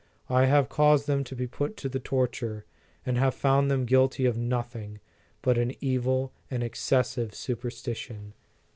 I 0.31 0.45
have 0.45 0.67
caused 0.67 1.05
them 1.05 1.23
to 1.25 1.35
be 1.35 1.45
put 1.45 1.77
to 1.77 1.87
the 1.87 1.99
torture, 1.99 2.65
and 3.05 3.19
have 3.19 3.35
found 3.35 3.69
them 3.69 3.85
guilty 3.85 4.25
of 4.25 4.35
nothing 4.35 4.99
but 5.43 5.59
an 5.59 5.75
evil 5.79 6.33
and 6.49 6.63
ex 6.63 6.81
cessive 6.83 7.35
superstition." 7.35 8.33